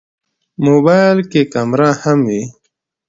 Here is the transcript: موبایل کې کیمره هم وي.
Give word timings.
موبایل 0.65 1.17
کې 1.31 1.41
کیمره 1.53 1.89
هم 2.01 2.19
وي. 2.27 2.43